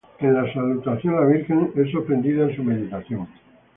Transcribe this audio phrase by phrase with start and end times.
[0.17, 3.27] En la salutación, la Virgen es sorprendida en su meditación.